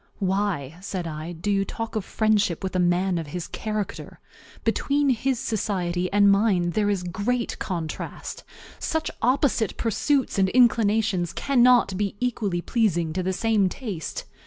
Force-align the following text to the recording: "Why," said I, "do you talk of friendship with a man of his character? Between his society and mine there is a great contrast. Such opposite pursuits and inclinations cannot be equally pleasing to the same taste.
"Why," 0.17 0.77
said 0.81 1.05
I, 1.05 1.31
"do 1.31 1.51
you 1.51 1.63
talk 1.63 1.95
of 1.95 2.03
friendship 2.03 2.63
with 2.63 2.75
a 2.75 2.79
man 2.79 3.19
of 3.19 3.27
his 3.27 3.45
character? 3.45 4.19
Between 4.63 5.09
his 5.11 5.37
society 5.37 6.11
and 6.11 6.27
mine 6.31 6.71
there 6.71 6.89
is 6.89 7.03
a 7.03 7.07
great 7.07 7.59
contrast. 7.59 8.43
Such 8.79 9.11
opposite 9.21 9.77
pursuits 9.77 10.39
and 10.39 10.49
inclinations 10.49 11.33
cannot 11.33 11.95
be 11.97 12.15
equally 12.19 12.61
pleasing 12.61 13.13
to 13.13 13.21
the 13.21 13.31
same 13.31 13.69
taste. 13.69 14.25